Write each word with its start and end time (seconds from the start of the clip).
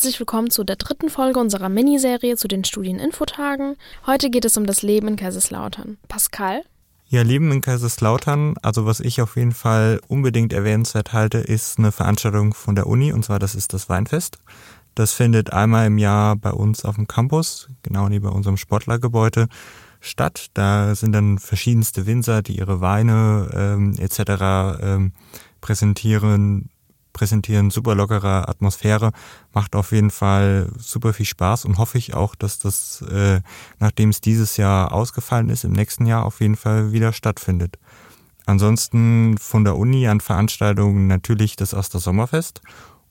Herzlich 0.00 0.18
willkommen 0.18 0.48
zu 0.48 0.64
der 0.64 0.76
dritten 0.76 1.10
Folge 1.10 1.38
unserer 1.38 1.68
Miniserie 1.68 2.34
zu 2.34 2.48
den 2.48 2.64
Studieninfotagen. 2.64 3.76
Heute 4.06 4.30
geht 4.30 4.46
es 4.46 4.56
um 4.56 4.64
das 4.64 4.80
Leben 4.80 5.08
in 5.08 5.16
Kaiserslautern. 5.16 5.98
Pascal? 6.08 6.62
Ja, 7.08 7.20
Leben 7.20 7.52
in 7.52 7.60
Kaiserslautern, 7.60 8.54
also 8.62 8.86
was 8.86 9.00
ich 9.00 9.20
auf 9.20 9.36
jeden 9.36 9.52
Fall 9.52 10.00
unbedingt 10.08 10.54
erwähnenswert 10.54 11.12
halte, 11.12 11.36
ist 11.36 11.78
eine 11.78 11.92
Veranstaltung 11.92 12.54
von 12.54 12.74
der 12.74 12.86
Uni 12.86 13.12
und 13.12 13.26
zwar 13.26 13.38
das 13.38 13.54
ist 13.54 13.74
das 13.74 13.90
Weinfest. 13.90 14.38
Das 14.94 15.12
findet 15.12 15.52
einmal 15.52 15.86
im 15.86 15.98
Jahr 15.98 16.34
bei 16.34 16.52
uns 16.52 16.86
auf 16.86 16.94
dem 16.94 17.06
Campus, 17.06 17.68
genau 17.82 18.08
neben 18.08 18.26
unserem 18.26 18.56
Sportlergebäude 18.56 19.48
statt. 20.00 20.46
Da 20.54 20.94
sind 20.94 21.12
dann 21.12 21.38
verschiedenste 21.38 22.06
Winzer, 22.06 22.40
die 22.40 22.56
ihre 22.56 22.80
Weine 22.80 23.50
ähm, 23.52 23.94
etc. 23.98 24.80
Ähm, 24.80 25.12
präsentieren, 25.60 26.70
präsentieren, 27.12 27.70
super 27.70 27.94
lockere 27.94 28.48
Atmosphäre, 28.48 29.12
macht 29.52 29.74
auf 29.76 29.92
jeden 29.92 30.10
Fall 30.10 30.70
super 30.78 31.12
viel 31.12 31.26
Spaß 31.26 31.64
und 31.64 31.78
hoffe 31.78 31.98
ich 31.98 32.14
auch, 32.14 32.34
dass 32.34 32.58
das, 32.58 33.02
äh, 33.02 33.40
nachdem 33.78 34.10
es 34.10 34.20
dieses 34.20 34.56
Jahr 34.56 34.92
ausgefallen 34.92 35.48
ist, 35.48 35.64
im 35.64 35.72
nächsten 35.72 36.06
Jahr 36.06 36.24
auf 36.24 36.40
jeden 36.40 36.56
Fall 36.56 36.92
wieder 36.92 37.12
stattfindet. 37.12 37.78
Ansonsten 38.46 39.38
von 39.38 39.64
der 39.64 39.76
Uni 39.76 40.08
an 40.08 40.20
Veranstaltungen 40.20 41.06
natürlich 41.06 41.56
das 41.56 41.74
Oster 41.74 42.00
Sommerfest 42.00 42.60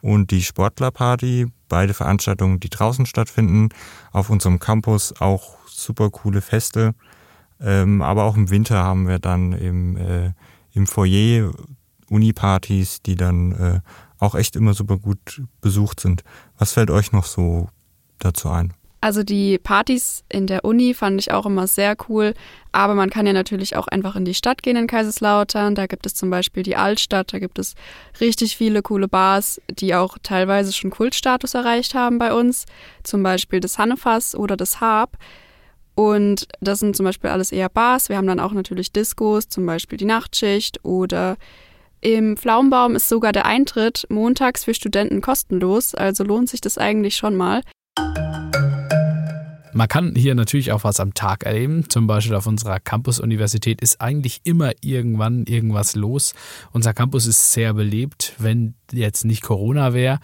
und 0.01 0.31
die 0.31 0.43
Sportlerparty, 0.43 1.47
beide 1.67 1.93
Veranstaltungen, 1.93 2.59
die 2.59 2.69
draußen 2.69 3.05
stattfinden, 3.05 3.69
auf 4.11 4.29
unserem 4.29 4.59
Campus 4.59 5.13
auch 5.21 5.57
super 5.67 6.09
coole 6.09 6.41
Feste. 6.41 6.93
Ähm, 7.61 8.01
aber 8.01 8.23
auch 8.23 8.35
im 8.35 8.49
Winter 8.49 8.83
haben 8.83 9.07
wir 9.07 9.19
dann 9.19 9.53
im, 9.53 9.97
äh, 9.97 10.31
im 10.73 10.87
Foyer 10.87 11.51
Uni-Partys, 12.09 13.01
die 13.01 13.15
dann 13.15 13.51
äh, 13.51 13.79
auch 14.19 14.35
echt 14.35 14.55
immer 14.55 14.73
super 14.73 14.97
gut 14.97 15.41
besucht 15.61 15.99
sind. 15.99 16.23
Was 16.57 16.73
fällt 16.73 16.89
euch 16.91 17.11
noch 17.11 17.25
so 17.25 17.69
dazu 18.19 18.49
ein? 18.49 18.73
Also 19.01 19.23
die 19.23 19.57
Partys 19.57 20.25
in 20.27 20.45
der 20.45 20.65
Uni 20.65 20.93
fand 20.93 21.21
ich 21.21 21.31
auch 21.31 21.45
immer 21.45 21.67
sehr 21.67 21.95
cool, 22.09 22.33
aber 22.73 22.95
man 22.95 23.09
kann 23.09 23.25
ja 23.25 23.31
natürlich 23.31 23.77
auch 23.77 23.87
einfach 23.87 24.17
in 24.17 24.25
die 24.25 24.33
Stadt 24.33 24.61
gehen 24.61 24.75
in 24.75 24.87
Kaiserslautern. 24.87 25.73
Da 25.73 25.87
gibt 25.87 26.05
es 26.05 26.15
zum 26.15 26.29
Beispiel 26.29 26.63
die 26.63 26.75
Altstadt, 26.75 27.31
da 27.31 27.39
gibt 27.39 27.59
es 27.59 27.75
richtig 28.19 28.57
viele 28.57 28.81
coole 28.81 29.07
Bars, 29.07 29.61
die 29.71 29.95
auch 29.95 30.17
teilweise 30.21 30.73
schon 30.73 30.89
Kultstatus 30.89 31.53
erreicht 31.53 31.93
haben 31.93 32.17
bei 32.17 32.33
uns. 32.33 32.65
Zum 33.03 33.23
Beispiel 33.23 33.61
das 33.61 33.77
Hannefass 33.77 34.35
oder 34.35 34.57
das 34.57 34.81
Harp. 34.81 35.17
Und 35.95 36.47
das 36.59 36.79
sind 36.79 36.95
zum 36.95 37.05
Beispiel 37.05 37.29
alles 37.29 37.53
eher 37.53 37.69
Bars. 37.69 38.09
Wir 38.09 38.17
haben 38.17 38.27
dann 38.27 38.39
auch 38.41 38.53
natürlich 38.53 38.91
Discos, 38.91 39.47
zum 39.47 39.65
Beispiel 39.65 39.97
die 39.97 40.05
Nachtschicht 40.05 40.83
oder 40.83 41.37
im 42.01 42.37
Pflaumenbaum 42.37 42.95
ist 42.95 43.09
sogar 43.09 43.31
der 43.31 43.45
Eintritt 43.45 44.05
montags 44.09 44.63
für 44.63 44.73
Studenten 44.73 45.21
kostenlos, 45.21 45.95
also 45.95 46.23
lohnt 46.23 46.49
sich 46.49 46.61
das 46.61 46.77
eigentlich 46.77 47.15
schon 47.15 47.35
mal. 47.35 47.61
Man 49.71 49.87
kann 49.87 50.15
hier 50.15 50.35
natürlich 50.35 50.71
auch 50.71 50.83
was 50.83 50.99
am 50.99 51.13
Tag 51.13 51.45
erleben. 51.45 51.89
Zum 51.89 52.07
Beispiel 52.07 52.35
auf 52.35 52.47
unserer 52.47 52.79
Campus-Universität 52.79 53.81
ist 53.81 54.01
eigentlich 54.01 54.41
immer 54.43 54.71
irgendwann 54.81 55.45
irgendwas 55.45 55.95
los. 55.95 56.33
Unser 56.71 56.93
Campus 56.93 57.27
ist 57.27 57.53
sehr 57.53 57.73
belebt, 57.73 58.33
wenn 58.39 58.73
jetzt 58.91 59.25
nicht 59.25 59.43
Corona 59.43 59.93
wäre. 59.93 60.19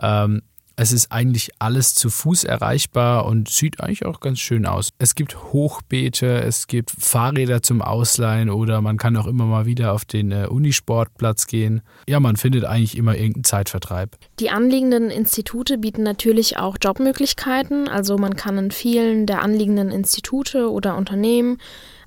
Ähm, 0.00 0.42
es 0.76 0.92
ist 0.92 1.12
eigentlich 1.12 1.50
alles 1.58 1.94
zu 1.94 2.10
Fuß 2.10 2.44
erreichbar 2.44 3.26
und 3.26 3.48
sieht 3.48 3.80
eigentlich 3.80 4.04
auch 4.04 4.20
ganz 4.20 4.38
schön 4.38 4.66
aus. 4.66 4.90
Es 4.98 5.14
gibt 5.14 5.36
Hochbeete, 5.52 6.40
es 6.42 6.66
gibt 6.66 6.90
Fahrräder 6.90 7.62
zum 7.62 7.82
Ausleihen 7.82 8.50
oder 8.50 8.80
man 8.80 8.96
kann 8.96 9.16
auch 9.16 9.26
immer 9.26 9.44
mal 9.44 9.66
wieder 9.66 9.92
auf 9.92 10.04
den 10.04 10.32
äh, 10.32 10.46
Unisportplatz 10.48 11.46
gehen. 11.46 11.82
Ja, 12.08 12.20
man 12.20 12.36
findet 12.36 12.64
eigentlich 12.64 12.96
immer 12.96 13.14
irgendeinen 13.14 13.44
Zeitvertreib. 13.44 14.16
Die 14.40 14.50
anliegenden 14.50 15.10
Institute 15.10 15.78
bieten 15.78 16.02
natürlich 16.02 16.56
auch 16.56 16.76
Jobmöglichkeiten. 16.82 17.88
Also 17.88 18.16
man 18.18 18.36
kann 18.36 18.58
in 18.58 18.70
vielen 18.70 19.26
der 19.26 19.42
anliegenden 19.42 19.90
Institute 19.90 20.70
oder 20.70 20.96
Unternehmen 20.96 21.58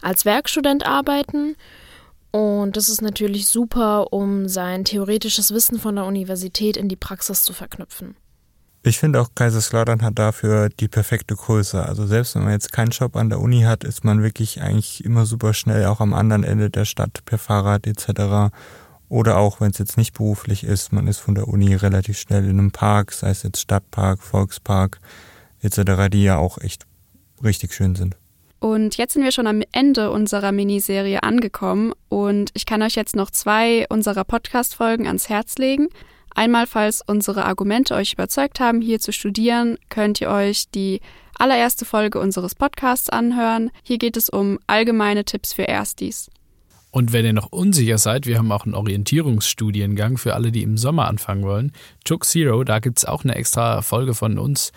als 0.01 0.25
Werkstudent 0.25 0.85
arbeiten. 0.85 1.56
Und 2.31 2.75
das 2.75 2.90
ist 2.90 3.01
natürlich 3.01 3.47
super, 3.47 4.11
um 4.11 4.50
sein 4.50 4.84
theoretisches 4.84 5.53
Wissen 5.53 5.79
von 5.79 5.95
der 5.95 6.03
Universität 6.03 6.75
in 6.75 6.90
die 6.90 6.97
Praxis 6.97 7.44
zu 7.44 7.53
verknüpfen. 7.53 8.17
Ich 8.88 9.00
finde 9.00 9.19
auch 9.19 9.29
Kaiserslautern 9.34 10.03
hat 10.03 10.19
dafür 10.19 10.69
die 10.69 10.88
perfekte 10.88 11.35
Größe. 11.35 11.84
Also 11.84 12.06
selbst 12.06 12.35
wenn 12.35 12.44
man 12.44 12.51
jetzt 12.51 12.72
keinen 12.72 12.91
Job 12.91 13.16
an 13.16 13.29
der 13.29 13.40
Uni 13.40 13.62
hat, 13.62 13.84
ist 13.84 14.03
man 14.03 14.22
wirklich 14.22 14.62
eigentlich 14.62 15.03
immer 15.03 15.25
super 15.25 15.56
schnell 15.56 15.85
auch 15.85 16.01
am 16.01 16.13
anderen 16.13 16.44
Ende 16.44 16.69
der 16.69 16.85
Stadt 16.85 17.25
per 17.25 17.40
Fahrrad 17.40 17.88
etc. 17.88 18.53
Oder 19.09 19.38
auch 19.38 19.59
wenn 19.59 19.72
es 19.72 19.79
jetzt 19.79 19.97
nicht 19.97 20.13
beruflich 20.13 20.63
ist, 20.63 20.94
man 20.94 21.07
ist 21.07 21.18
von 21.18 21.34
der 21.34 21.47
Uni 21.47 21.73
relativ 21.73 22.19
schnell 22.19 22.44
in 22.44 22.59
einem 22.59 22.69
Park, 22.72 23.12
sei 23.12 23.31
es 23.31 23.41
jetzt 23.41 23.59
Stadtpark, 23.59 24.22
Volkspark 24.22 25.00
etc., 25.63 26.07
die 26.12 26.22
ja 26.22 26.38
auch 26.38 26.59
echt 26.59 26.85
richtig 27.44 27.73
schön 27.73 27.96
sind. 27.96 28.16
Und 28.59 28.97
jetzt 28.97 29.13
sind 29.13 29.23
wir 29.23 29.31
schon 29.31 29.47
am 29.47 29.63
Ende 29.72 30.12
unserer 30.12 30.52
Miniserie 30.52 31.23
angekommen 31.23 31.94
und 32.09 32.52
ich 32.53 32.67
kann 32.67 32.84
euch 32.84 32.94
jetzt 32.94 33.16
noch 33.16 33.31
zwei 33.31 33.88
unserer 33.90 34.25
Podcast-Folgen 34.25 35.07
ans 35.07 35.28
Herz 35.28 35.56
legen. 35.57 35.88
Einmal, 36.35 36.68
falls 36.68 37.01
unsere 37.01 37.46
Argumente 37.46 37.96
euch 37.96 38.13
überzeugt 38.13 38.59
haben, 38.59 38.81
hier 38.81 39.00
zu 39.00 39.13
studieren, 39.13 39.78
könnt 39.90 40.19
ihr 40.19 40.29
euch 40.29 40.69
die 40.69 41.00
allererste 41.40 41.85
Folge 41.85 42.19
unseres 42.19 42.56
Podcasts 42.56 43.09
anhören. 43.09 43.72
Hier 43.84 43.97
geht 43.97 44.18
es 44.18 44.29
um 44.29 44.59
allgemeine 44.68 45.23
Tipps 45.23 45.53
für 45.53 45.63
Erstis. 45.63 46.29
Und 46.91 47.12
wenn 47.13 47.25
ihr 47.25 47.34
noch 47.34 47.51
unsicher 47.51 47.97
seid, 47.97 48.25
wir 48.25 48.38
haben 48.38 48.51
auch 48.51 48.66
einen 48.66 48.75
Orientierungsstudiengang 48.75 50.18
für 50.18 50.34
alle, 50.34 50.51
die 50.51 50.63
im 50.63 50.78
Sommer 50.78 51.07
anfangen 51.07 51.44
wollen. 51.44 51.72
Chook 52.07 52.25
Zero, 52.25 52.63
da 52.63 52.79
gibt 52.79 53.00
es 53.00 53.06
auch 53.06 53.23
eine 53.23 53.35
extra 53.35 53.81
Folge 53.81 54.13
von 54.13 54.38
uns. 54.38 54.72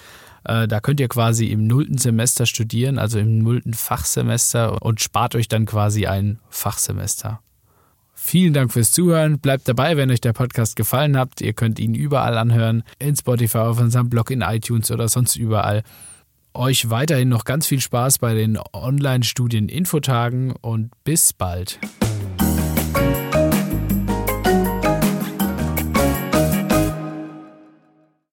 Äh, 0.45 0.67
da 0.67 0.81
könnt 0.81 1.01
ihr 1.01 1.09
quasi 1.09 1.47
im 1.47 1.67
nullten 1.67 1.99
Semester 1.99 2.47
studieren, 2.47 2.99
also 2.99 3.19
im 3.19 3.39
nullten 3.39 3.75
Fachsemester 3.75 4.83
und 4.83 5.01
spart 5.01 5.35
euch 5.35 5.49
dann 5.49 5.67
quasi 5.67 6.07
ein 6.07 6.39
Fachsemester. 6.51 7.41
Vielen 8.29 8.53
Dank 8.53 8.75
fürs 8.75 8.91
Zuhören. 8.91 9.39
Bleibt 9.39 9.67
dabei, 9.69 9.97
wenn 9.97 10.11
euch 10.11 10.21
der 10.21 10.35
Podcast 10.35 10.77
gefallen 10.77 11.17
hat. 11.17 11.41
Ihr 11.41 11.55
könnt 11.55 11.79
ihn 11.79 11.95
überall 11.95 12.37
anhören. 12.37 12.83
In 12.99 13.17
Spotify, 13.17 13.57
auf 13.57 13.81
unserem 13.81 14.11
Blog, 14.11 14.31
in 14.31 14.43
iTunes 14.43 14.91
oder 14.91 15.09
sonst 15.09 15.37
überall. 15.37 15.83
Euch 16.53 16.91
weiterhin 16.91 17.31
noch 17.31 17.47
ganz 17.47 17.67
viel 17.67 17.81
Spaß 17.81 18.19
bei 18.19 18.35
den 18.35 18.59
Online-Studien-Infotagen 18.75 20.53
und 20.61 20.91
bis 21.05 21.33
bald. 21.33 21.79